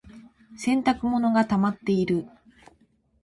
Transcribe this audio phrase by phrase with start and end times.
[0.57, 2.25] 洗濯物がたまっている。